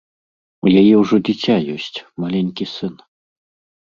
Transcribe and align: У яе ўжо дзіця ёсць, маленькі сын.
У 0.67 0.71
яе 0.81 0.95
ўжо 1.01 1.15
дзіця 1.29 1.55
ёсць, 1.75 1.97
маленькі 2.25 2.71
сын. 2.77 2.95